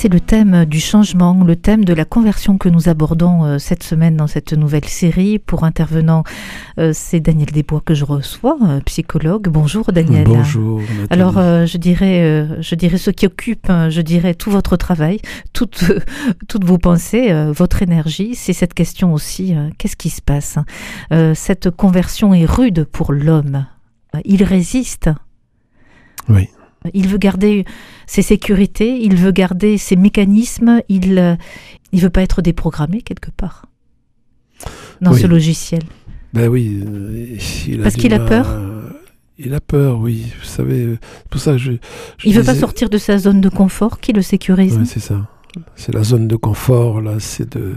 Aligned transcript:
C'est 0.00 0.08
le 0.08 0.20
thème 0.20 0.64
du 0.64 0.78
changement, 0.78 1.42
le 1.42 1.56
thème 1.56 1.84
de 1.84 1.92
la 1.92 2.04
conversion 2.04 2.56
que 2.56 2.68
nous 2.68 2.88
abordons 2.88 3.44
euh, 3.44 3.58
cette 3.58 3.82
semaine 3.82 4.16
dans 4.16 4.28
cette 4.28 4.52
nouvelle 4.52 4.84
série. 4.84 5.40
Pour 5.40 5.64
intervenant, 5.64 6.22
euh, 6.78 6.92
c'est 6.94 7.18
Daniel 7.18 7.50
Desbois 7.50 7.82
que 7.84 7.94
je 7.94 8.04
reçois, 8.04 8.56
euh, 8.62 8.80
psychologue. 8.82 9.48
Bonjour 9.48 9.90
Daniel. 9.90 10.28
Bonjour. 10.28 10.80
Alors, 11.10 11.32
je 11.32 11.76
dirais, 11.78 12.46
je 12.60 12.74
dirais 12.76 12.96
ce 12.96 13.10
qui 13.10 13.26
occupe, 13.26 13.66
je 13.66 14.00
dirais 14.00 14.34
tout 14.34 14.52
votre 14.52 14.76
travail, 14.76 15.20
toutes, 15.52 15.82
toutes 16.46 16.64
vos 16.64 16.78
pensées, 16.78 17.32
votre 17.50 17.82
énergie, 17.82 18.36
c'est 18.36 18.52
cette 18.52 18.74
question 18.74 19.12
aussi. 19.12 19.56
Qu'est-ce 19.78 19.96
qui 19.96 20.10
se 20.10 20.22
passe 20.22 20.58
Cette 21.34 21.70
conversion 21.70 22.34
est 22.34 22.46
rude 22.46 22.84
pour 22.84 23.12
l'homme. 23.12 23.66
Il 24.24 24.44
résiste. 24.44 25.10
Oui. 26.28 26.50
Il 26.94 27.08
veut 27.08 27.18
garder 27.18 27.64
ses 28.06 28.22
sécurités, 28.22 28.98
il 29.00 29.16
veut 29.16 29.32
garder 29.32 29.78
ses 29.78 29.96
mécanismes, 29.96 30.80
il 30.88 31.14
ne 31.14 32.00
veut 32.00 32.10
pas 32.10 32.22
être 32.22 32.42
déprogrammé 32.42 33.02
quelque 33.02 33.30
part 33.30 33.66
dans 35.00 35.12
Oui. 35.12 35.20
ce 35.20 35.26
logiciel. 35.26 35.82
Ben 36.34 36.48
oui. 36.48 36.82
euh, 36.86 37.36
il 37.68 37.80
a 37.80 37.82
Parce 37.84 37.94
qu'il 37.96 38.12
a 38.12 38.18
mal- 38.18 38.28
peur 38.28 38.60
Il 39.38 39.54
a 39.54 39.60
peur, 39.60 40.00
oui. 40.00 40.26
Vous 40.40 40.46
savez, 40.48 40.82
euh, 40.84 40.98
pour 41.30 41.40
ça 41.40 41.52
que 41.52 41.58
je. 41.58 41.72
je 42.18 42.28
Il 42.28 42.34
veut 42.34 42.42
pas 42.42 42.56
sortir 42.56 42.90
de 42.90 42.98
sa 42.98 43.18
zone 43.18 43.40
de 43.40 43.48
confort 43.48 44.00
qui 44.00 44.12
le 44.12 44.20
sécurise. 44.22 44.76
Ouais, 44.76 44.84
c'est 44.84 44.98
ça. 45.00 45.28
C'est 45.76 45.94
la 45.94 46.02
zone 46.02 46.26
de 46.28 46.36
confort, 46.36 47.00
là. 47.00 47.14
C'est 47.20 47.56
de 47.56 47.76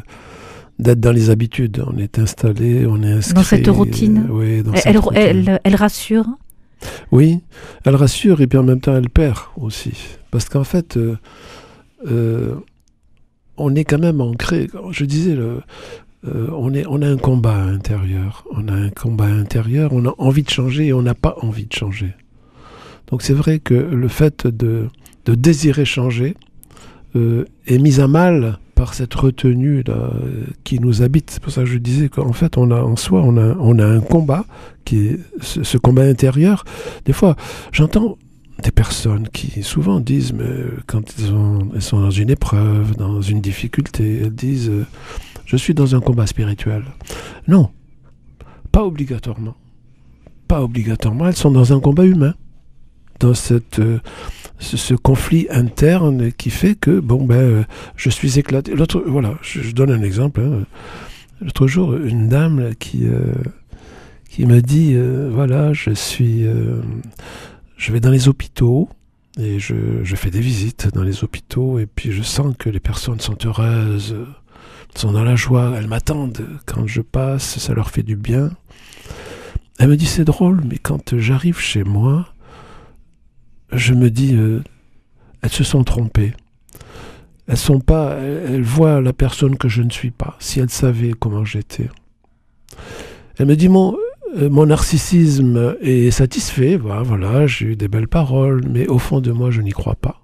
d'être 0.79 0.99
dans 0.99 1.11
les 1.11 1.29
habitudes. 1.29 1.83
On 1.85 1.97
est 1.99 2.17
installé, 2.17 2.87
on 2.87 3.03
est 3.03 3.11
inscrit. 3.11 3.33
Dans 3.35 3.43
cette 3.43 3.67
routine. 3.67 4.25
euh, 4.27 4.33
oui, 4.33 4.63
dans 4.63 4.73
elle, 4.73 4.81
cette 4.81 4.97
routine. 4.97 5.21
elle, 5.21 5.61
elle 5.63 5.75
rassure. 5.75 6.25
Oui, 7.11 7.41
elle 7.83 7.95
rassure 7.95 8.41
et 8.41 8.47
puis 8.47 8.57
en 8.57 8.63
même 8.63 8.79
temps 8.79 8.95
elle 8.95 9.09
perd 9.09 9.37
aussi. 9.57 9.93
Parce 10.31 10.47
qu'en 10.47 10.63
fait, 10.63 10.97
euh, 10.97 11.17
euh, 12.07 12.55
on 13.57 13.75
est 13.75 13.83
quand 13.83 13.99
même 13.99 14.21
ancré. 14.21 14.69
Je 14.91 15.05
disais, 15.05 15.35
euh, 15.35 15.59
on, 16.23 16.73
est, 16.73 16.85
on 16.87 17.01
a 17.01 17.07
un 17.07 17.17
combat 17.17 17.55
intérieur. 17.55 18.45
On 18.51 18.67
a 18.67 18.73
un 18.73 18.89
combat 18.89 19.25
intérieur, 19.25 19.91
on 19.93 20.05
a 20.05 20.15
envie 20.17 20.43
de 20.43 20.49
changer 20.49 20.87
et 20.87 20.93
on 20.93 21.01
n'a 21.01 21.15
pas 21.15 21.35
envie 21.41 21.65
de 21.65 21.73
changer. 21.73 22.13
Donc 23.07 23.21
c'est 23.21 23.33
vrai 23.33 23.59
que 23.59 23.73
le 23.73 24.07
fait 24.07 24.47
de, 24.47 24.87
désirer 25.25 25.85
changer 25.85 26.35
est 27.13 27.77
mis 27.77 27.99
à 27.99 28.07
mal 28.07 28.59
par 28.81 28.95
cette 28.95 29.13
retenue 29.13 29.83
là, 29.83 30.09
qui 30.63 30.79
nous 30.79 31.03
habite. 31.03 31.29
C'est 31.29 31.39
pour 31.39 31.51
ça 31.51 31.61
que 31.61 31.67
je 31.67 31.77
disais 31.77 32.09
qu'en 32.09 32.33
fait, 32.33 32.57
on 32.57 32.71
a 32.71 32.81
en 32.81 32.95
soi, 32.95 33.21
on 33.23 33.37
a, 33.37 33.55
on 33.59 33.77
a 33.77 33.85
un 33.85 33.99
combat 33.99 34.43
qui 34.85 35.05
est 35.05 35.19
ce, 35.39 35.77
combat 35.77 36.01
intérieur. 36.01 36.63
Des 37.05 37.13
fois, 37.13 37.35
j'entends 37.71 38.17
des 38.63 38.71
personnes 38.71 39.27
qui 39.29 39.61
souvent 39.61 39.99
disent, 39.99 40.33
mais 40.33 40.49
quand 40.87 41.03
elles 41.19 41.81
sont 41.83 42.01
dans 42.01 42.09
une 42.09 42.31
épreuve, 42.31 42.95
dans 42.95 43.21
une 43.21 43.39
difficulté, 43.39 44.21
elles 44.23 44.33
disent, 44.33 44.71
euh, 44.71 44.87
je 45.45 45.57
suis 45.57 45.75
dans 45.75 45.93
un 45.95 45.99
combat 45.99 46.25
spirituel. 46.25 46.83
Non, 47.47 47.69
pas 48.71 48.83
obligatoirement. 48.83 49.53
Pas 50.47 50.63
obligatoirement, 50.63 51.27
elles 51.27 51.35
sont 51.35 51.51
dans 51.51 51.71
un 51.71 51.79
combat 51.79 52.05
humain. 52.05 52.33
Dans 53.19 53.35
cette, 53.35 53.77
euh, 53.77 53.99
ce, 54.61 54.93
conflit 54.93 55.47
interne 55.49 56.31
qui 56.31 56.49
fait 56.49 56.75
que, 56.75 56.99
bon, 56.99 57.25
ben, 57.25 57.35
euh, 57.35 57.63
je 57.95 58.09
suis 58.09 58.39
éclaté. 58.39 58.73
L'autre, 58.73 59.03
voilà, 59.05 59.35
je, 59.41 59.71
donne 59.71 59.91
un 59.91 60.03
exemple. 60.03 60.41
hein. 60.41 60.63
L'autre 61.41 61.67
jour, 61.67 61.95
une 61.95 62.29
dame 62.29 62.75
qui, 62.79 63.07
euh, 63.07 63.33
qui 64.29 64.45
m'a 64.45 64.61
dit, 64.61 64.93
euh, 64.93 65.29
voilà, 65.33 65.73
je 65.73 65.91
suis, 65.91 66.45
euh, 66.45 66.81
je 67.77 67.91
vais 67.91 67.99
dans 67.99 68.11
les 68.11 68.27
hôpitaux 68.27 68.89
et 69.39 69.57
je, 69.57 70.03
je 70.03 70.15
fais 70.15 70.29
des 70.29 70.39
visites 70.39 70.89
dans 70.93 71.01
les 71.01 71.23
hôpitaux 71.23 71.79
et 71.79 71.87
puis 71.87 72.11
je 72.11 72.21
sens 72.21 72.53
que 72.59 72.69
les 72.69 72.79
personnes 72.79 73.19
sont 73.19 73.37
heureuses, 73.43 74.15
sont 74.95 75.11
dans 75.11 75.23
la 75.23 75.35
joie, 75.35 75.73
elles 75.75 75.87
m'attendent 75.87 76.45
quand 76.67 76.85
je 76.85 77.01
passe, 77.01 77.57
ça 77.57 77.73
leur 77.73 77.89
fait 77.89 78.03
du 78.03 78.15
bien. 78.15 78.51
Elle 79.79 79.87
me 79.87 79.97
dit, 79.97 80.05
c'est 80.05 80.25
drôle, 80.25 80.61
mais 80.63 80.77
quand 80.77 81.17
j'arrive 81.17 81.57
chez 81.57 81.83
moi, 81.83 82.27
je 83.71 83.93
me 83.93 84.09
dis, 84.09 84.35
euh, 84.35 84.63
elles 85.41 85.51
se 85.51 85.63
sont 85.63 85.83
trompées. 85.83 86.33
Elles 87.47 87.57
sont 87.57 87.79
pas, 87.79 88.17
elles, 88.17 88.63
voient 88.63 89.01
la 89.01 89.13
personne 89.13 89.57
que 89.57 89.67
je 89.67 89.81
ne 89.81 89.89
suis 89.89 90.11
pas. 90.11 90.35
Si 90.39 90.59
elles 90.59 90.69
savaient 90.69 91.13
comment 91.17 91.43
j'étais. 91.43 91.89
Elle 93.37 93.47
me 93.47 93.55
dit 93.55 93.69
mon, 93.69 93.97
euh, 94.37 94.49
mon 94.49 94.65
narcissisme 94.67 95.75
est 95.81 96.11
satisfait. 96.11 96.77
Voilà, 96.77 97.01
voilà, 97.01 97.47
j'ai 97.47 97.67
eu 97.67 97.75
des 97.75 97.87
belles 97.87 98.07
paroles, 98.07 98.63
mais 98.69 98.87
au 98.87 98.99
fond 98.99 99.19
de 99.19 99.31
moi, 99.31 99.51
je 99.51 99.61
n'y 99.61 99.71
crois 99.71 99.95
pas. 99.95 100.21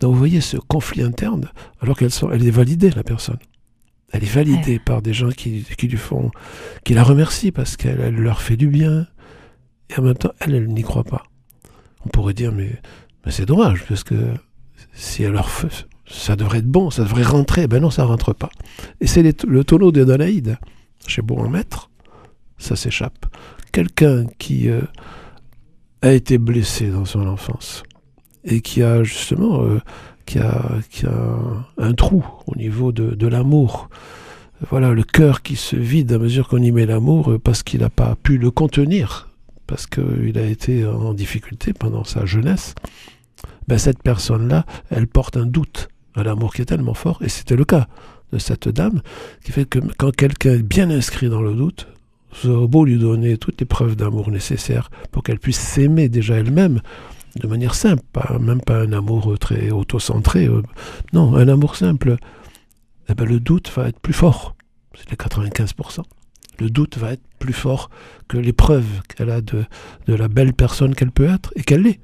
Donc 0.00 0.12
vous 0.12 0.18
voyez 0.18 0.40
ce 0.40 0.56
conflit 0.56 1.02
interne, 1.02 1.50
alors 1.80 1.96
qu'elle 1.96 2.10
sont, 2.10 2.30
elle 2.30 2.46
est 2.46 2.50
validée 2.50 2.90
la 2.90 3.02
personne. 3.02 3.38
Elle 4.12 4.22
est 4.22 4.32
validée 4.32 4.78
par 4.78 5.02
des 5.02 5.12
gens 5.12 5.30
qui, 5.30 5.64
qui 5.76 5.88
lui 5.88 5.96
font, 5.96 6.30
qui 6.84 6.94
la 6.94 7.02
remercient 7.02 7.50
parce 7.50 7.76
qu'elle 7.76 8.00
elle 8.00 8.16
leur 8.16 8.40
fait 8.40 8.56
du 8.56 8.68
bien. 8.68 9.06
Et 9.90 9.98
en 9.98 10.02
même 10.02 10.14
temps, 10.16 10.32
elle, 10.40 10.54
elle 10.54 10.68
n'y 10.68 10.82
croit 10.82 11.04
pas. 11.04 11.24
On 12.06 12.08
pourrait 12.08 12.34
dire, 12.34 12.52
mais, 12.52 12.70
c'est 13.30 13.46
dommage, 13.46 13.84
parce 13.88 14.04
que 14.04 14.14
si 14.92 15.24
fait, 15.24 15.88
ça 16.06 16.36
devrait 16.36 16.58
être 16.58 16.70
bon, 16.70 16.90
ça 16.90 17.02
devrait 17.02 17.24
rentrer. 17.24 17.66
Ben 17.66 17.82
non, 17.82 17.90
ça 17.90 18.04
rentre 18.04 18.32
pas. 18.32 18.48
Et 19.00 19.08
c'est 19.08 19.44
le 19.44 19.64
tonneau 19.64 19.90
de 19.90 20.04
Danaïde. 20.04 20.56
J'ai 21.08 21.20
beau 21.20 21.36
en 21.36 21.48
mettre, 21.48 21.90
ça 22.58 22.76
s'échappe. 22.76 23.26
Quelqu'un 23.72 24.26
qui 24.38 24.68
euh, 24.68 24.82
a 26.00 26.12
été 26.12 26.38
blessé 26.38 26.90
dans 26.90 27.04
son 27.04 27.26
enfance 27.26 27.82
et 28.44 28.60
qui 28.60 28.84
a 28.84 29.02
justement 29.02 29.64
euh, 29.64 29.80
qui 30.26 30.38
a, 30.38 30.62
qui 30.88 31.06
a 31.06 31.38
un 31.78 31.92
trou 31.92 32.24
au 32.46 32.54
niveau 32.54 32.92
de, 32.92 33.16
de 33.16 33.26
l'amour. 33.26 33.90
Voilà, 34.70 34.92
le 34.92 35.02
cœur 35.02 35.42
qui 35.42 35.56
se 35.56 35.74
vide 35.74 36.12
à 36.12 36.18
mesure 36.18 36.46
qu'on 36.46 36.62
y 36.62 36.70
met 36.70 36.86
l'amour 36.86 37.32
euh, 37.32 37.38
parce 37.40 37.64
qu'il 37.64 37.80
n'a 37.80 37.90
pas 37.90 38.14
pu 38.22 38.38
le 38.38 38.52
contenir, 38.52 39.28
parce 39.66 39.86
qu'il 39.86 40.38
a 40.38 40.46
été 40.46 40.86
en 40.86 41.14
difficulté 41.14 41.72
pendant 41.72 42.04
sa 42.04 42.24
jeunesse. 42.24 42.74
Ben, 43.68 43.78
cette 43.78 44.02
personne-là, 44.02 44.64
elle 44.90 45.06
porte 45.06 45.36
un 45.36 45.46
doute 45.46 45.88
à 46.14 46.22
l'amour 46.22 46.54
qui 46.54 46.62
est 46.62 46.66
tellement 46.66 46.94
fort, 46.94 47.18
et 47.22 47.28
c'était 47.28 47.56
le 47.56 47.64
cas 47.64 47.88
de 48.32 48.38
cette 48.38 48.68
dame, 48.68 49.02
qui 49.44 49.52
fait 49.52 49.66
que 49.66 49.78
quand 49.98 50.14
quelqu'un 50.14 50.54
est 50.54 50.62
bien 50.62 50.90
inscrit 50.90 51.28
dans 51.28 51.42
le 51.42 51.54
doute, 51.54 51.88
vous 52.42 52.50
aurez 52.50 52.68
beau 52.68 52.84
lui 52.84 52.98
donner 52.98 53.38
toutes 53.38 53.60
les 53.60 53.66
preuves 53.66 53.96
d'amour 53.96 54.30
nécessaires 54.30 54.90
pour 55.10 55.22
qu'elle 55.22 55.38
puisse 55.38 55.58
s'aimer 55.58 56.08
déjà 56.08 56.36
elle-même, 56.36 56.80
de 57.36 57.46
manière 57.46 57.74
simple, 57.74 58.02
même 58.40 58.60
pas 58.60 58.80
un 58.80 58.92
amour 58.92 59.38
très 59.38 59.70
autocentré, 59.70 60.46
euh, 60.46 60.62
non, 61.12 61.34
un 61.36 61.48
amour 61.48 61.76
simple, 61.76 62.16
eh 63.08 63.14
ben, 63.14 63.24
le 63.24 63.40
doute 63.40 63.70
va 63.74 63.88
être 63.88 64.00
plus 64.00 64.14
fort, 64.14 64.56
c'est 64.94 65.10
les 65.10 65.16
95%. 65.16 66.02
Le 66.58 66.70
doute 66.70 66.98
va 66.98 67.12
être 67.12 67.22
plus 67.38 67.52
fort 67.52 67.90
que 68.28 68.38
les 68.38 68.52
preuves 68.52 69.02
qu'elle 69.08 69.30
a 69.30 69.40
de, 69.40 69.64
de 70.06 70.14
la 70.14 70.28
belle 70.28 70.52
personne 70.52 70.94
qu'elle 70.94 71.10
peut 71.10 71.28
être, 71.28 71.52
et 71.56 71.62
qu'elle 71.62 71.82
l'est, 71.82 72.00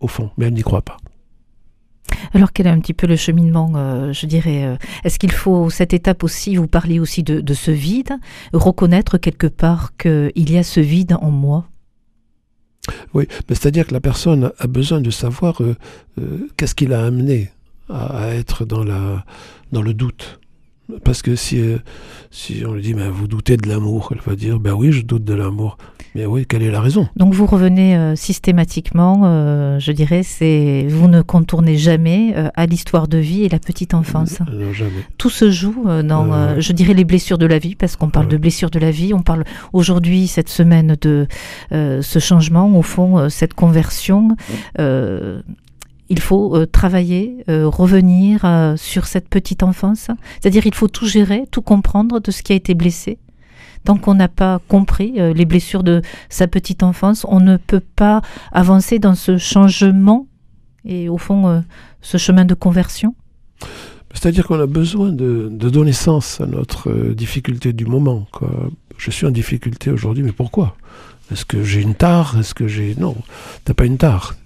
au 0.00 0.08
fond, 0.08 0.30
mais 0.36 0.46
elle 0.46 0.54
n'y 0.54 0.62
croit 0.62 0.82
pas. 0.82 0.96
Alors 2.34 2.52
quel 2.52 2.66
est 2.66 2.70
un 2.70 2.80
petit 2.80 2.94
peu 2.94 3.06
le 3.06 3.16
cheminement, 3.16 3.72
euh, 3.76 4.12
je 4.12 4.26
dirais 4.26 4.64
euh, 4.64 4.76
Est-ce 5.04 5.18
qu'il 5.18 5.32
faut 5.32 5.70
cette 5.70 5.92
étape 5.92 6.24
aussi, 6.24 6.56
vous 6.56 6.68
parliez 6.68 7.00
aussi 7.00 7.22
de, 7.22 7.40
de 7.40 7.54
ce 7.54 7.70
vide, 7.70 8.12
reconnaître 8.52 9.18
quelque 9.18 9.46
part 9.46 9.96
qu'il 9.96 10.50
y 10.50 10.58
a 10.58 10.62
ce 10.62 10.80
vide 10.80 11.16
en 11.20 11.30
moi? 11.30 11.68
Oui, 13.14 13.26
mais 13.48 13.54
c'est-à-dire 13.54 13.86
que 13.86 13.92
la 13.92 14.00
personne 14.00 14.52
a 14.58 14.66
besoin 14.66 15.00
de 15.00 15.10
savoir 15.10 15.62
euh, 15.62 15.76
euh, 16.20 16.48
qu'est-ce 16.56 16.74
qui 16.74 16.86
l'a 16.86 17.04
amené 17.04 17.50
à, 17.88 18.24
à 18.24 18.26
être 18.28 18.64
dans, 18.64 18.84
la, 18.84 19.24
dans 19.70 19.82
le 19.82 19.94
doute. 19.94 20.40
Parce 21.04 21.22
que 21.22 21.36
si, 21.36 21.58
euh, 21.60 21.78
si 22.30 22.62
on 22.66 22.72
lui 22.72 22.82
dit, 22.82 22.92
vous 22.92 23.26
doutez 23.28 23.56
de 23.56 23.68
l'amour, 23.68 24.10
elle 24.12 24.20
va 24.26 24.36
dire, 24.36 24.58
ben 24.58 24.72
oui, 24.72 24.92
je 24.92 25.02
doute 25.02 25.24
de 25.24 25.32
l'amour. 25.34 25.78
Mais 26.14 26.26
oui, 26.26 26.44
quelle 26.46 26.62
est 26.62 26.70
la 26.70 26.82
raison? 26.82 27.08
Donc 27.16 27.32
vous 27.32 27.46
revenez 27.46 27.96
euh, 27.96 28.14
systématiquement, 28.16 29.22
euh, 29.24 29.78
je 29.78 29.92
dirais, 29.92 30.22
c'est 30.22 30.84
vous 30.86 31.08
ne 31.08 31.22
contournez 31.22 31.78
jamais 31.78 32.34
à 32.54 32.66
l'histoire 32.66 33.08
de 33.08 33.16
vie 33.16 33.44
et 33.44 33.48
la 33.48 33.58
petite 33.58 33.94
enfance. 33.94 34.40
Non, 34.52 34.72
jamais. 34.74 34.90
Tout 35.16 35.30
se 35.30 35.50
joue 35.50 35.84
dans, 36.04 36.60
je 36.60 36.72
dirais, 36.72 36.92
les 36.92 37.04
blessures 37.04 37.38
de 37.38 37.46
la 37.46 37.58
vie, 37.58 37.74
parce 37.74 37.96
qu'on 37.96 38.10
parle 38.10 38.26
Ouais. 38.26 38.32
de 38.32 38.36
blessures 38.36 38.70
de 38.70 38.78
la 38.78 38.90
vie. 38.90 39.14
On 39.14 39.22
parle 39.22 39.44
aujourd'hui, 39.72 40.26
cette 40.26 40.50
semaine, 40.50 40.96
de 41.00 41.26
ce 41.70 42.18
changement, 42.18 42.76
au 42.76 42.82
fond, 42.82 43.30
cette 43.30 43.54
conversion. 43.54 44.36
Il 46.12 46.20
faut 46.20 46.54
euh, 46.54 46.66
travailler, 46.66 47.42
euh, 47.48 47.66
revenir 47.66 48.44
euh, 48.44 48.76
sur 48.76 49.06
cette 49.06 49.30
petite 49.30 49.62
enfance. 49.62 50.08
C'est-à-dire, 50.38 50.66
il 50.66 50.74
faut 50.74 50.88
tout 50.88 51.06
gérer, 51.06 51.44
tout 51.50 51.62
comprendre 51.62 52.20
de 52.20 52.30
ce 52.30 52.42
qui 52.42 52.52
a 52.52 52.54
été 52.54 52.74
blessé. 52.74 53.18
Tant 53.84 53.96
qu'on 53.96 54.12
n'a 54.14 54.28
pas 54.28 54.60
compris 54.68 55.14
les 55.34 55.44
blessures 55.44 55.82
de 55.82 56.02
sa 56.28 56.46
petite 56.46 56.84
enfance, 56.84 57.26
on 57.28 57.40
ne 57.40 57.56
peut 57.56 57.80
pas 57.80 58.20
avancer 58.52 59.00
dans 59.00 59.16
ce 59.16 59.38
changement 59.38 60.28
et, 60.84 61.08
au 61.08 61.18
fond, 61.18 61.64
ce 62.00 62.16
chemin 62.16 62.44
de 62.44 62.54
conversion. 62.54 63.16
C'est-à-dire 64.14 64.46
qu'on 64.46 64.60
a 64.60 64.66
besoin 64.66 65.10
de, 65.10 65.48
donner 65.48 65.92
sens 65.92 66.40
à 66.40 66.46
notre 66.46 66.92
difficulté 67.12 67.72
du 67.72 67.86
moment. 67.86 68.28
Je 68.98 69.10
suis 69.10 69.26
en 69.26 69.32
difficulté 69.32 69.90
aujourd'hui, 69.90 70.22
mais 70.22 70.30
pourquoi? 70.30 70.76
Est-ce 71.32 71.44
que 71.44 71.64
j'ai 71.64 71.80
une 71.80 71.96
tare? 71.96 72.38
Est-ce 72.38 72.54
que 72.54 72.68
j'ai... 72.68 72.94
Non, 73.00 73.16
t'as 73.64 73.74
pas 73.74 73.86
une 73.86 73.98
tare. 73.98 74.36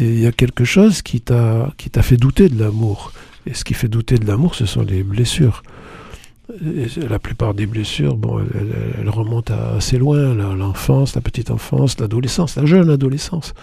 Il 0.00 0.20
y 0.20 0.26
a 0.26 0.32
quelque 0.32 0.64
chose 0.64 1.02
qui 1.02 1.20
t'a 1.20 1.72
fait 2.02 2.16
douter 2.16 2.48
de 2.48 2.58
l'amour. 2.58 3.12
Et 3.46 3.54
ce 3.54 3.64
qui 3.64 3.74
fait 3.74 3.88
douter 3.88 4.16
de 4.16 4.26
l'amour, 4.26 4.54
ce 4.54 4.66
sont 4.66 4.82
les 4.82 5.02
blessures. 5.02 5.62
la 6.96 7.18
plupart 7.18 7.54
des 7.54 7.66
blessures, 7.66 8.16
bon, 8.16 8.40
elles, 8.40 9.08
remontent 9.08 9.54
assez 9.76 9.98
loin, 9.98 10.34
l'enfance, 10.34 11.14
la 11.14 11.20
petite 11.20 11.50
enfance, 11.50 11.98
l'adolescence, 11.98 12.56
la 12.56 12.66
jeune 12.66 12.90
adolescence. 12.90 13.54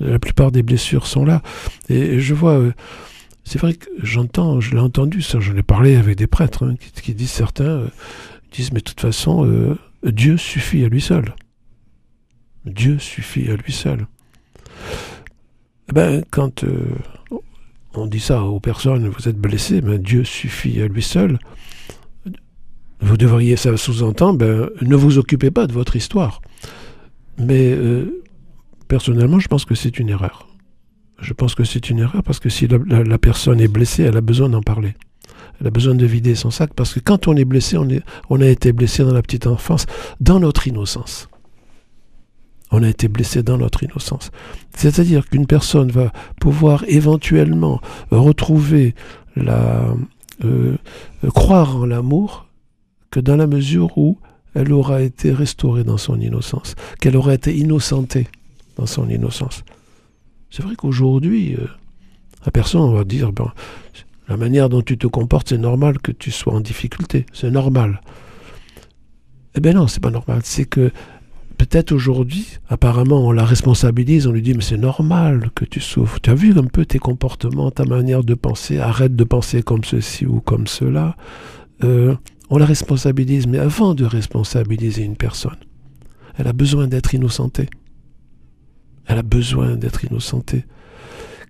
La 0.00 0.18
plupart 0.18 0.52
des 0.52 0.62
blessures 0.62 1.06
sont 1.06 1.24
là. 1.24 1.42
Et, 1.88 2.20
je 2.20 2.34
vois, 2.34 2.58
euh, 2.58 2.72
c'est 3.44 3.58
vrai 3.58 3.74
que 3.74 3.86
j'entends, 4.02 4.60
je 4.60 4.72
l'ai 4.72 4.80
entendu, 4.80 5.22
ça, 5.22 5.40
j'en 5.40 5.56
ai 5.56 5.62
parlé 5.62 5.96
avec 5.96 6.16
des 6.16 6.26
prêtres, 6.26 6.64
hein, 6.64 6.74
qui, 7.02 7.14
disent 7.14 7.30
certains, 7.30 7.64
euh, 7.64 7.88
disent, 8.52 8.72
mais 8.72 8.80
de 8.80 8.84
toute 8.84 9.00
façon, 9.00 9.46
euh, 9.46 9.76
Dieu 10.04 10.36
suffit 10.36 10.84
à 10.84 10.88
lui 10.88 11.00
seul. 11.00 11.34
Dieu 12.64 12.98
suffit 12.98 13.50
à 13.50 13.56
lui 13.56 13.72
seul. 13.72 14.06
Ben, 15.92 16.22
quand 16.30 16.64
on 17.94 18.06
dit 18.06 18.20
ça 18.20 18.42
aux 18.42 18.60
personnes, 18.60 19.08
vous 19.08 19.28
êtes 19.28 19.38
blessés, 19.38 19.82
mais 19.82 19.98
Dieu 19.98 20.24
suffit 20.24 20.80
à 20.80 20.86
lui 20.86 21.02
seul. 21.02 21.38
Vous 23.00 23.16
devriez, 23.18 23.56
ça 23.56 23.76
sous-entendre, 23.76 24.38
ben, 24.38 24.70
ne 24.80 24.96
vous 24.96 25.18
occupez 25.18 25.50
pas 25.50 25.66
de 25.66 25.72
votre 25.72 25.94
histoire. 25.96 26.40
Mais 27.38 27.72
euh, 27.72 28.22
personnellement, 28.88 29.38
je 29.38 29.48
pense 29.48 29.64
que 29.64 29.74
c'est 29.74 29.98
une 29.98 30.08
erreur. 30.08 30.48
Je 31.20 31.34
pense 31.34 31.54
que 31.54 31.64
c'est 31.64 31.90
une 31.90 31.98
erreur 31.98 32.22
parce 32.22 32.40
que 32.40 32.48
si 32.48 32.66
la, 32.68 33.18
personne 33.18 33.60
est 33.60 33.68
blessée, 33.68 34.04
elle 34.04 34.16
a 34.16 34.22
besoin 34.22 34.48
d'en 34.48 34.62
parler. 34.62 34.94
Elle 35.60 35.66
a 35.66 35.70
besoin 35.70 35.94
de 35.94 36.06
vider 36.06 36.34
son 36.34 36.50
sac 36.50 36.72
parce 36.74 36.94
que 36.94 37.00
quand 37.00 37.28
on 37.28 37.36
est 37.36 37.44
blessé, 37.44 37.76
on, 37.76 37.88
est, 37.88 38.02
on 38.30 38.40
a 38.40 38.46
été 38.46 38.72
blessé 38.72 39.04
dans 39.04 39.12
la 39.12 39.22
petite 39.22 39.46
enfance, 39.46 39.86
dans 40.20 40.40
notre 40.40 40.66
innocence 40.66 41.28
on 42.72 42.82
a 42.82 42.88
été 42.88 43.06
blessé 43.08 43.42
dans 43.42 43.58
notre 43.58 43.84
innocence. 43.84 44.30
C'est-à-dire 44.74 45.28
qu'une 45.28 45.46
personne 45.46 45.90
va 45.90 46.12
pouvoir 46.40 46.84
éventuellement 46.88 47.80
retrouver 48.10 48.94
la 49.36 49.94
euh, 50.44 50.76
croire 51.34 51.76
en 51.76 51.86
l'amour 51.86 52.46
que 53.10 53.20
dans 53.20 53.36
la 53.36 53.46
mesure 53.46 53.96
où 53.96 54.18
elle 54.54 54.72
aura 54.72 55.02
été 55.02 55.32
restaurée 55.32 55.84
dans 55.84 55.98
son 55.98 56.20
innocence, 56.20 56.74
qu'elle 57.00 57.16
aura 57.16 57.34
été 57.34 57.56
innocentée 57.56 58.26
dans 58.76 58.86
son 58.86 59.08
innocence. 59.08 59.62
C'est 60.50 60.62
vrai 60.62 60.74
qu'aujourd'hui, 60.74 61.54
euh, 61.54 61.66
la 62.44 62.50
personne 62.50 62.92
va 62.92 63.04
dire 63.04 63.30
la 64.28 64.36
manière 64.36 64.68
dont 64.68 64.82
tu 64.82 64.98
te 64.98 65.06
comportes, 65.06 65.50
c'est 65.50 65.58
normal 65.58 65.98
que 66.00 66.10
tu 66.10 66.30
sois 66.30 66.54
en 66.54 66.60
difficulté, 66.60 67.26
c'est 67.32 67.50
normal. 67.50 68.00
Eh 69.54 69.60
bien 69.60 69.74
non, 69.74 69.86
c'est 69.86 70.02
pas 70.02 70.10
normal. 70.10 70.40
C'est 70.44 70.64
que 70.64 70.90
peut-être 71.66 71.92
aujourd'hui, 71.92 72.58
apparemment, 72.68 73.24
on 73.24 73.30
la 73.30 73.44
responsabilise, 73.44 74.26
on 74.26 74.32
lui 74.32 74.42
dit, 74.42 74.52
mais 74.54 74.62
c'est 74.62 74.76
normal 74.76 75.50
que 75.54 75.64
tu 75.64 75.78
souffres. 75.78 76.18
Tu 76.20 76.28
as 76.28 76.34
vu 76.34 76.58
un 76.58 76.64
peu 76.64 76.84
tes 76.84 76.98
comportements, 76.98 77.70
ta 77.70 77.84
manière 77.84 78.24
de 78.24 78.34
penser, 78.34 78.78
arrête 78.78 79.14
de 79.14 79.22
penser 79.22 79.62
comme 79.62 79.84
ceci 79.84 80.26
ou 80.26 80.40
comme 80.40 80.66
cela. 80.66 81.16
Euh, 81.84 82.16
on 82.50 82.58
la 82.58 82.66
responsabilise, 82.66 83.46
mais 83.46 83.58
avant 83.58 83.94
de 83.94 84.04
responsabiliser 84.04 85.04
une 85.04 85.16
personne, 85.16 85.56
elle 86.36 86.48
a 86.48 86.52
besoin 86.52 86.88
d'être 86.88 87.14
innocentée. 87.14 87.68
Elle 89.06 89.18
a 89.18 89.22
besoin 89.22 89.76
d'être 89.76 90.04
innocentée. 90.04 90.64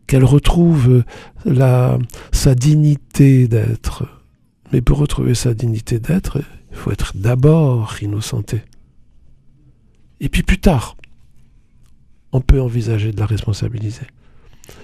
Qu'elle 0.06 0.24
retrouve 0.24 1.04
la, 1.46 1.98
sa 2.32 2.54
dignité 2.54 3.48
d'être. 3.48 4.04
Mais 4.72 4.82
pour 4.82 4.98
retrouver 4.98 5.34
sa 5.34 5.54
dignité 5.54 6.00
d'être, 6.00 6.38
il 6.70 6.76
faut 6.76 6.90
être 6.90 7.16
d'abord 7.16 7.96
innocenté. 8.02 8.62
Et 10.22 10.28
puis 10.28 10.42
plus 10.42 10.58
tard, 10.58 10.96
on 12.30 12.40
peut 12.40 12.60
envisager 12.60 13.12
de 13.12 13.18
la 13.20 13.26
responsabiliser. 13.26 14.06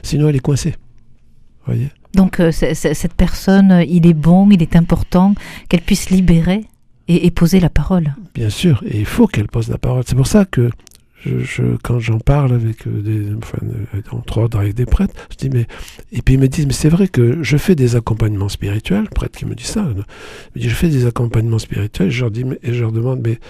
Sinon, 0.02 0.28
elle 0.28 0.36
est 0.36 0.40
coincée. 0.40 0.74
Voyez? 1.64 1.88
Donc, 2.12 2.40
euh, 2.40 2.50
cette 2.50 3.14
personne, 3.14 3.70
euh, 3.70 3.84
il 3.84 4.06
est 4.06 4.14
bon, 4.14 4.50
il 4.50 4.60
est 4.62 4.74
important 4.74 5.34
qu'elle 5.68 5.82
puisse 5.82 6.10
libérer 6.10 6.64
et, 7.06 7.30
poser 7.30 7.60
la 7.60 7.70
parole. 7.70 8.14
Bien 8.34 8.50
sûr, 8.50 8.82
et 8.86 8.98
il 8.98 9.06
faut 9.06 9.26
qu'elle 9.26 9.46
pose 9.46 9.68
la 9.68 9.78
parole. 9.78 10.02
C'est 10.06 10.16
pour 10.16 10.26
ça 10.26 10.44
que 10.44 10.70
je, 11.24 11.76
quand 11.82 12.00
j'en 12.00 12.18
parle 12.18 12.52
avec 12.52 12.86
euh, 12.86 13.00
des, 13.00 13.34
enfin, 13.34 13.58
entre 14.10 14.42
autres 14.42 14.58
avec 14.58 14.74
des 14.74 14.84
prêtres, 14.86 15.14
je 15.30 15.36
dis 15.36 15.50
mais 15.50 15.66
et 16.12 16.22
puis 16.22 16.34
ils 16.34 16.40
me 16.40 16.48
disent 16.48 16.66
mais 16.66 16.72
c'est 16.72 16.90
vrai 16.90 17.08
que 17.08 17.42
je 17.42 17.56
fais 17.56 17.74
des 17.74 17.96
accompagnements 17.96 18.48
spirituels, 18.48 19.08
prêtre 19.08 19.38
qui 19.38 19.46
me 19.46 19.54
dit 19.54 19.64
ça, 19.64 19.82
me 19.82 19.94
dit 20.60 20.68
je 20.68 20.74
fais 20.74 20.88
des 20.88 21.06
accompagnements 21.06 21.58
spirituels, 21.58 22.10
je 22.10 22.20
leur 22.20 22.30
dis 22.30 22.44
et 22.62 22.72
je 22.72 22.80
leur 22.82 22.92
demande 22.92 23.20
mais 23.24 23.40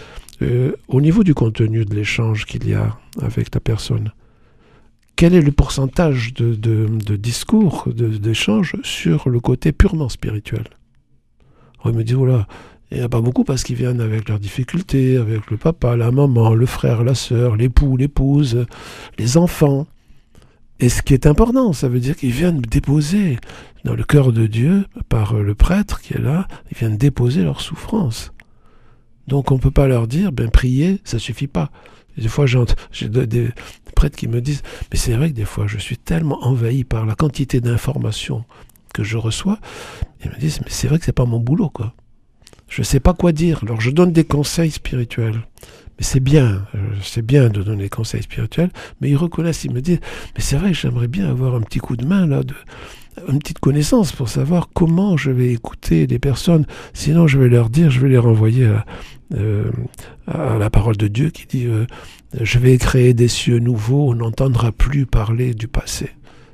euh, 0.43 0.73
au 0.89 1.01
niveau 1.01 1.25
du 1.25 1.35
contenu 1.35 1.85
de 1.85 1.95
l'échange 1.95 2.45
qu'il 2.45 2.69
y 2.69 2.75
a 2.75 2.99
avec 3.21 3.51
ta 3.51 3.61
personne, 3.61 4.13
quel 5.17 5.35
est 5.35 5.41
le 5.41 5.51
pourcentage 5.51 6.33
de, 6.35 6.55
de, 6.55 7.17
discours, 7.17 7.89
d'échange 7.93 8.77
sur 8.85 9.29
le 9.29 9.41
côté 9.41 9.73
purement 9.73 10.09
spirituel? 10.09 10.65
On 11.83 11.93
me 11.93 12.05
dit, 12.05 12.15
voilà, 12.15 12.47
il 12.93 12.99
n'y 12.99 13.03
a 13.03 13.09
pas 13.09 13.21
beaucoup 13.21 13.43
parce 13.43 13.65
qu'ils 13.65 13.77
viennent 13.77 14.01
avec 14.01 14.29
leurs 14.29 14.39
difficultés, 14.39 15.17
avec 15.17 15.51
le 15.51 15.57
papa, 15.57 15.97
la 15.97 16.13
maman, 16.13 16.55
le 16.55 16.67
frère, 16.67 17.03
la 17.03 17.17
sœur, 17.17 17.57
l'époux, 17.57 17.97
l'épouse, 17.97 18.65
les 19.19 19.37
enfants. 19.37 19.89
Et 20.79 20.89
ce 20.89 21.03
qui 21.03 21.15
est 21.15 21.27
important, 21.27 21.73
ça 21.73 21.89
veut 21.89 22.01
dire 22.01 22.17
qu'ils 22.17 22.31
viennent 22.31 22.61
déposer 22.61 23.39
dans 23.85 23.95
le 23.95 24.05
cœur 24.05 24.33
de 24.33 24.47
Dieu, 24.47 24.87
par 25.09 25.35
le 25.35 25.55
prêtre 25.55 26.01
qui 26.01 26.15
est 26.15 26.21
là, 26.21 26.47
ils 26.71 26.79
viennent 26.79 26.97
déposer 26.97 27.43
leur 27.43 27.61
souffrance. 27.61 28.33
Donc 29.29 29.53
on 29.53 29.57
ne 29.57 29.61
peut 29.61 29.71
pas 29.71 29.87
leur 29.87 30.09
dire, 30.09 30.33
ben 30.33 30.51
prier, 30.51 31.01
ça 31.05 31.19
suffit 31.19 31.47
pas. 31.47 31.71
des 32.17 32.29
fois, 32.29 32.47
j'ai 32.47 33.09
des 33.09 33.51
prêtres 33.95 34.17
qui 34.17 34.27
me 34.27 34.41
disent, 34.41 34.63
mais 34.91 34.97
c'est 34.97 35.13
vrai 35.13 35.31
que 35.31 35.35
des 35.35 35.45
fois, 35.45 35.67
je 35.67 35.77
suis 35.77 35.99
tellement 35.99 36.43
envahi 36.45 36.83
par 36.83 37.05
la 37.05 37.15
quantité 37.15 37.61
d'informations 37.61 38.45
que 38.95 39.05
je 39.05 39.19
reçois, 39.19 39.59
ils 40.25 40.31
me 40.31 40.37
disent, 40.39 40.61
mais 40.63 40.71
c'est 40.71 40.89
vrai 40.89 40.99
que 40.99 41.05
c'est 41.05 41.13
pas 41.13 41.27
mon 41.27 41.41
boulot, 41.41 41.69
quoi. 41.69 41.95
Je 42.69 42.81
ne 42.81 42.85
sais 42.85 43.01
pas 43.01 43.13
quoi 43.13 43.33
dire. 43.33 43.61
Alors 43.63 43.81
je 43.81 43.91
donne 43.91 44.13
des 44.13 44.25
conseils 44.25 44.71
spirituels. 44.71 45.43
Mais 45.99 46.05
c'est 46.05 46.21
bien, 46.21 46.67
euh, 46.75 46.79
c'est 47.03 47.25
bien 47.25 47.49
de 47.49 47.63
donner 47.63 47.85
des 47.85 47.89
conseils 47.89 48.23
spirituels, 48.23 48.71
mais 49.01 49.11
ils 49.11 49.17
reconnaissent, 49.17 49.65
ils 49.65 49.73
me 49.73 49.83
disent, 49.83 50.01
mais 50.37 50.41
c'est 50.41 50.57
vrai, 50.57 50.73
j'aimerais 50.73 51.09
bien 51.09 51.29
avoir 51.29 51.55
un 51.55 51.61
petit 51.61 51.81
coup 51.81 51.97
de 51.97 52.07
main 52.07 52.27
là, 52.27 52.45
de, 52.45 52.55
une 53.29 53.39
petite 53.39 53.59
connaissance 53.59 54.13
pour 54.13 54.29
savoir 54.29 54.69
comment 54.73 55.17
je 55.17 55.31
vais 55.31 55.53
écouter 55.53 56.07
les 56.07 56.19
personnes. 56.19 56.67
Sinon, 56.93 57.27
je 57.27 57.39
vais 57.39 57.49
leur 57.49 57.71
dire, 57.71 57.91
je 57.91 58.01
vais 58.01 58.09
les 58.09 58.19
renvoyer 58.19 58.67
à, 58.67 58.85
euh, 59.35 59.71
la 60.27 60.71
parole 60.71 60.97
de 60.97 61.09
Dieu 61.09 61.31
qui 61.31 61.47
dit 61.47 61.67
euh, 61.67 61.87
Je 62.41 62.59
vais 62.59 62.77
créer 62.79 63.15
des 63.15 63.29
cieux 63.29 63.59
nouveaux, 63.59 64.11
on 64.11 64.15
n'entendra 64.15 64.73
plus 64.73 65.07
parler 65.07 65.55
du 65.55 65.69
passé. 65.69 66.11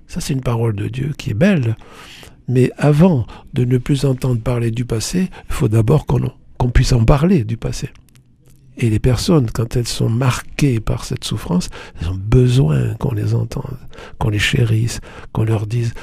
Ça, 0.06 0.20
c'est 0.20 0.34
une 0.34 0.40
parole 0.40 0.74
de 0.74 0.88
Dieu 0.88 1.12
qui 1.16 1.30
est 1.30 1.34
belle. 1.34 1.76
Mais 2.46 2.70
avant 2.76 3.26
de 3.54 3.64
ne 3.64 3.78
plus 3.78 4.04
entendre 4.04 4.40
parler 4.40 4.70
du 4.70 4.84
passé, 4.84 5.30
il 5.48 5.54
faut 5.54 5.68
d'abord 5.68 6.06
qu'on 6.06 6.68
puisse 6.70 6.92
en 6.92 7.04
parler 7.04 7.44
du 7.44 7.56
passé. 7.56 7.88
Et 8.76 8.90
les 8.90 8.98
personnes, 8.98 9.50
quand 9.50 9.76
elles 9.76 9.86
sont 9.86 10.08
marquées 10.08 10.80
par 10.80 11.04
cette 11.04 11.24
souffrance, 11.24 11.70
elles 12.00 12.08
ont 12.08 12.18
besoin 12.20 12.94
qu'on 12.94 13.14
les 13.14 13.34
entende, 13.34 13.78
qu'on 14.18 14.30
les 14.30 14.38
chérisse, 14.38 15.00
qu'on 15.32 15.44
leur 15.44 15.66
dise 15.66 15.94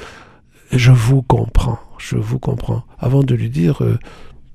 je 0.72 0.90
vous 0.90 1.22
comprends, 1.22 1.78
je 1.98 2.16
vous 2.16 2.38
comprends. 2.38 2.84
Avant 2.98 3.22
de 3.22 3.34
lui 3.34 3.50
dire, 3.50 3.82
euh, 3.82 3.98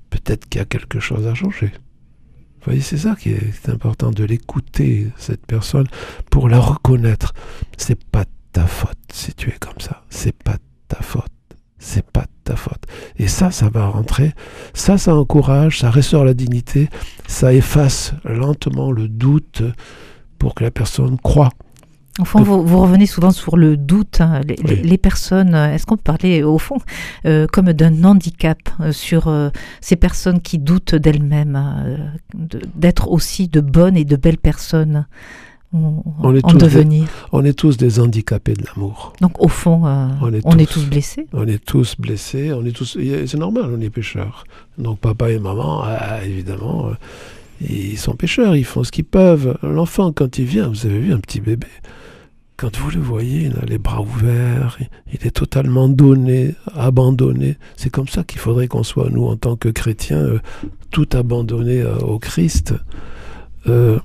peut-être 0.10 0.48
qu'il 0.50 0.60
y 0.60 0.62
a 0.62 0.66
quelque 0.66 1.00
chose 1.00 1.28
à 1.28 1.34
changer. 1.34 1.68
Vous 1.68 2.72
voyez, 2.72 2.82
c'est 2.82 2.98
ça 2.98 3.16
qui 3.16 3.30
est 3.30 3.70
important, 3.70 4.12
de 4.12 4.24
l'écouter, 4.24 5.08
cette 5.18 5.46
personne, 5.46 5.88
pour 6.32 6.50
la 6.50 6.60
reconnaître. 6.60 7.34
C'est 7.78 8.04
pas 8.04 8.26
ta 8.52 8.66
faute 8.66 8.98
si 9.12 9.34
tu 9.34 9.50
es 9.50 9.58
comme 9.60 9.80
ça. 9.80 10.04
C'est 10.10 10.36
pas 10.36 10.58
ta 10.88 11.02
faute. 11.02 11.32
C'est 11.80 12.06
pas 12.06 12.26
ta 12.44 12.56
faute. 12.56 12.84
Et 13.18 13.28
ça, 13.28 13.52
ça 13.52 13.70
va 13.70 13.88
rentrer. 13.88 14.34
Ça, 14.74 14.98
ça 14.98 15.16
encourage, 15.16 15.80
ça 15.80 15.92
restaure 15.92 16.26
la 16.26 16.34
dignité, 16.34 16.90
ça 17.28 17.54
efface 17.54 18.14
lentement 18.26 18.92
le 18.92 19.08
doute 19.08 19.62
pour 20.40 20.56
que 20.56 20.64
la 20.64 20.72
personne 20.72 21.18
croit 21.20 21.52
au 22.20 22.26
fond, 22.26 22.42
vous, 22.42 22.80
revenez 22.80 23.06
souvent 23.06 23.32
sur 23.32 23.58
le 23.58 23.78
doute. 23.78 24.22
Hein. 24.22 24.42
Les, 24.64 24.98
personnes, 24.98 25.54
euh, 25.54 25.74
est-ce 25.74 25.86
qu'on 25.86 25.98
peut 25.98 26.04
parler 26.04 26.44
au 26.44 26.58
fond 26.58 26.78
euh, 27.26 27.48
comme 27.52 27.74
d'un 27.74 28.04
handicap 28.04 28.58
euh, 28.80 28.92
sur 28.92 29.32
ces 29.82 29.96
personnes 29.96 30.42
qui 30.42 30.58
doutent 30.58 30.96
d'elles-mêmes, 30.96 32.14
d'être 32.76 33.10
aussi 33.10 33.48
de 33.48 33.62
bonnes 33.62 33.98
et 33.98 34.06
de 34.06 34.16
belles 34.16 34.38
personnes 34.38 35.06
on 35.74 36.34
est 36.34 36.46
en 36.46 36.54
devenir? 36.54 37.08
On 37.34 37.44
est 37.44 37.54
tous 37.54 37.78
des 37.78 38.00
handicapés 38.00 38.54
de 38.54 38.64
l'amour. 38.64 39.14
Donc 39.22 39.40
au 39.44 39.50
fond, 39.50 39.84
on, 40.22 40.34
est, 40.34 40.72
tous, 40.72 40.86
blessés? 40.86 41.28
On 41.34 41.46
est 41.46 41.64
tous 41.64 41.96
blessés, 42.00 42.54
on 42.54 42.66
est 42.66 42.72
tous... 42.72 42.98
C'est 43.26 43.38
normal, 43.38 43.70
on 43.78 43.82
est 43.82 43.90
pécheurs. 43.90 44.46
Donc 44.78 45.00
papa 45.00 45.30
et 45.30 45.40
maman, 45.40 45.82
ah, 45.84 46.24
évidemment, 46.24 46.92
ils 47.62 47.98
sont 47.98 48.16
pécheurs, 48.16 48.56
ils 48.56 48.66
font 48.66 48.84
ce 48.84 48.92
qu'ils 48.92 49.06
peuvent. 49.06 49.58
L'enfant, 49.62 50.12
quand 50.14 50.38
il 50.38 50.46
vient, 50.46 50.70
vous 50.70 50.86
avez 50.86 51.00
vu 51.00 51.14
un 51.14 51.20
petit 51.20 51.42
bébé, 51.42 51.68
quand 52.58 52.76
vous 52.76 52.90
le 52.90 53.00
voyez, 53.00 53.44
il 53.44 53.54
a 53.54 53.66
les 53.66 53.78
bras 53.78 54.02
ouverts, 54.02 54.80
il 55.14 55.28
est 55.28 55.32
totalement 55.32 55.88
donné, 55.88 56.56
abandonné. 56.76 57.58
C'est 57.76 57.92
comme 57.92 58.08
ça 58.08 58.24
qu'il 58.24 58.40
faudrait 58.40 58.68
qu'on 58.68 58.84
soit, 58.84 59.10
nous, 59.12 59.26
en 59.26 59.36
tant 59.36 59.56
que 59.56 59.70
chrétiens, 59.70 60.18
euh, 60.18 60.40
tout 60.90 61.08
abandonné 61.14 61.82
euh, 61.82 61.98
au 62.00 62.18
Christ. 62.18 62.74
Euh, 63.68 64.00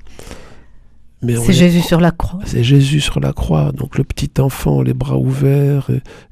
c'est 1.23 1.53
Jésus 1.53 1.81
sur 1.81 2.01
la 2.01 2.11
croix. 2.11 2.41
C'est 2.45 2.65
Jésus 2.65 3.01
sur 3.01 3.21
la 3.21 3.33
croix. 3.33 3.73
Donc 3.73 3.97
le 3.97 4.05
petit 4.05 4.41
enfant, 4.41 4.83
les 4.83 4.93
bras 4.93 5.17
ouverts, 5.17 5.89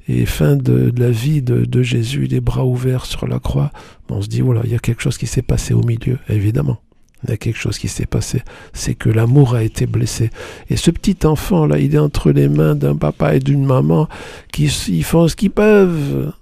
et, 0.08 0.26
fin 0.26 0.56
de, 0.56 0.92
la 0.96 1.10
vie 1.10 1.42
de, 1.42 1.82
Jésus, 1.82 2.24
les 2.24 2.40
bras 2.40 2.66
ouverts 2.66 3.06
sur 3.06 3.26
la 3.28 3.38
croix. 3.38 3.70
on 4.10 4.20
se 4.20 4.28
dit, 4.28 4.40
voilà, 4.40 4.62
il 4.64 4.70
y 4.70 4.74
a 4.74 4.78
quelque 4.78 5.00
chose 5.00 5.16
qui 5.16 5.26
s'est 5.26 5.42
passé 5.42 5.74
au 5.74 5.82
milieu, 5.82 6.18
évidemment. 6.28 6.78
Il 7.24 7.30
y 7.30 7.32
a 7.32 7.36
quelque 7.36 7.58
chose 7.58 7.78
qui 7.78 7.88
s'est 7.88 8.06
passé, 8.06 8.42
c'est 8.72 8.94
que 8.94 9.10
l'amour 9.10 9.54
a 9.54 9.62
été 9.62 9.86
blessé. 9.86 10.30
Et 10.70 10.76
ce 10.76 10.90
petit 10.90 11.18
enfant-là, 11.24 11.78
il 11.78 11.94
est 11.94 11.98
entre 11.98 12.30
les 12.30 12.48
mains 12.48 12.74
d'un 12.74 12.96
papa 12.96 13.34
et 13.34 13.40
d'une 13.40 13.64
maman 13.64 14.08
qui 14.52 14.72
ils 14.88 15.04
font 15.04 15.28
ce 15.28 15.36
qu'ils 15.36 15.50
peuvent. 15.50 16.32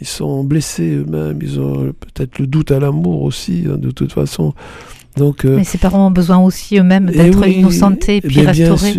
Ils 0.00 0.06
sont 0.06 0.44
blessés 0.44 0.96
eux-mêmes, 0.96 1.38
ils 1.40 1.58
ont 1.58 1.94
peut-être 2.00 2.38
le 2.38 2.46
doute 2.46 2.70
à 2.70 2.78
l'amour 2.78 3.22
aussi, 3.22 3.64
hein, 3.66 3.78
de 3.78 3.90
toute 3.90 4.12
façon. 4.12 4.52
Donc, 5.16 5.46
euh, 5.46 5.56
mais 5.56 5.64
ces 5.64 5.78
parents 5.78 6.08
ont 6.08 6.10
besoin 6.10 6.38
aussi 6.38 6.76
eux-mêmes 6.76 7.10
eh 7.10 7.16
d'être 7.16 7.46
innocentés 7.48 8.20
puis 8.20 8.42
restaurés 8.42 8.94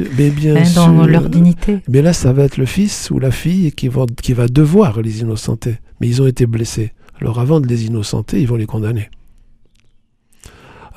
hein, 0.57 0.63
dans 0.73 1.05
leur 1.05 1.29
dignité. 1.29 1.79
Mais 1.87 2.01
là, 2.01 2.13
ça 2.13 2.33
va 2.33 2.45
être 2.45 2.57
le 2.57 2.65
fils 2.65 3.11
ou 3.11 3.19
la 3.19 3.29
fille 3.29 3.71
qui 3.71 3.87
va, 3.87 4.05
qui 4.23 4.33
va 4.33 4.47
devoir 4.47 4.99
les 5.01 5.21
innocenter. 5.21 5.75
Mais 6.01 6.07
ils 6.07 6.21
ont 6.21 6.27
été 6.27 6.47
blessés. 6.47 6.91
Alors 7.21 7.39
avant 7.39 7.59
de 7.59 7.67
les 7.67 7.85
innocenter, 7.85 8.41
ils 8.41 8.47
vont 8.47 8.55
les 8.55 8.65
condamner. 8.65 9.09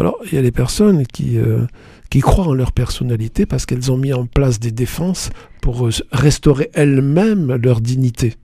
Alors, 0.01 0.17
il 0.25 0.35
y 0.35 0.39
a 0.39 0.43
des 0.43 0.51
personnes 0.51 1.07
qui, 1.07 1.37
euh, 1.37 1.67
qui 2.09 2.21
croient 2.21 2.47
en 2.47 2.55
leur 2.55 2.73
personnalité 2.73 3.45
parce 3.45 3.67
qu'elles 3.67 3.93
ont 3.93 3.99
mis 3.99 4.15
en 4.15 4.25
place 4.25 4.59
des 4.59 4.73
défenses 4.73 5.29
pour 5.61 5.87
euh, 5.87 5.91
restaurer 6.11 6.71
elles-mêmes 6.73 7.55
leur 7.57 7.83
dignité. 7.83 8.35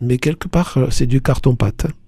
Mais 0.00 0.16
quelque 0.16 0.48
part, 0.48 0.78
euh, 0.78 0.86
c'est 0.88 1.04
du 1.04 1.20
carton-pâte. 1.20 1.84
Hein 1.84 2.05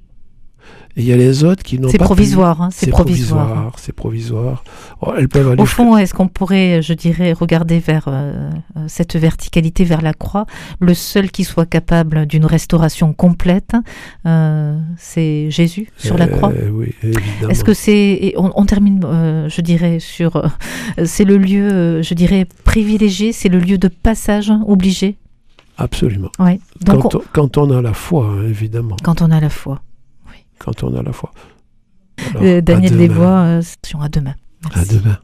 il 0.99 1.05
y 1.05 1.13
a 1.13 1.17
les 1.17 1.45
autres 1.45 1.63
qui 1.63 1.79
n'ont 1.79 1.91
pas. 1.93 1.99
Provisoire, 1.99 2.61
hein, 2.61 2.69
c'est 2.73 2.91
provisoire. 2.91 3.73
C'est 3.79 3.93
provisoire. 3.93 4.65
Oh, 5.01 5.13
elles 5.17 5.29
peuvent 5.29 5.49
aller 5.49 5.63
Au 5.63 5.67
fond, 5.67 5.97
est-ce 5.97 6.13
qu'on 6.13 6.27
pourrait, 6.27 6.83
je 6.83 6.93
dirais, 6.93 7.33
regarder 7.33 7.79
vers 7.79 8.07
euh, 8.09 8.51
euh, 8.77 8.85
cette 8.89 9.15
verticalité, 9.15 9.85
vers 9.85 10.03
la 10.03 10.13
croix? 10.13 10.47
Le 10.81 10.95
seul 10.95 11.31
qui 11.31 11.45
soit 11.45 11.67
capable 11.67 12.27
d'une 12.27 12.45
restauration 12.45 13.13
complète, 13.13 13.75
euh, 14.27 14.77
c'est 14.97 15.51
Jésus 15.51 15.89
sur 15.97 16.19
la 16.19 16.27
croix? 16.27 16.53
Oui, 16.73 16.93
évidemment. 17.05 17.49
Est-ce 17.49 17.63
que 17.63 17.75
c'est. 17.75 18.35
On, 18.37 18.51
on, 18.57 18.67
termine, 18.67 19.01
je 19.49 19.61
dirais, 19.61 20.01
sur. 20.01 20.51
c'est 21.05 21.25
le 21.25 21.39
lieu, 21.39 22.03
je 22.03 22.15
dirais, 22.15 22.47
privilégié, 22.65 23.33
c'est 23.33 23.49
le 23.49 23.61
lieu 23.61 23.79
de 23.79 23.89
passage 23.89 24.53
obligé? 24.67 25.17
Absolument. 25.77 26.31
Ouais. 26.41 26.59
Donc 26.81 27.03
quand, 27.03 27.15
on, 27.15 27.23
quand, 27.33 27.59
on, 27.59 27.71
a 27.71 27.81
la 27.81 27.93
foi, 27.93 28.27
hein, 28.27 28.49
évidemment. 28.49 28.97
Quand 29.05 29.23
on 29.23 29.31
a 29.31 29.39
la 29.39 29.49
foi 29.49 29.81
quand 30.59 30.83
on 30.83 30.95
a 30.97 31.03
la 31.03 31.13
foi. 31.13 31.31
Alors, 32.31 32.43
euh, 32.43 32.61
Daniel 32.61 32.97
Desbois, 32.97 33.45
euh, 33.45 33.63
à 34.01 34.09
demain. 34.09 34.35
À 34.75 34.85
demain. 34.85 35.19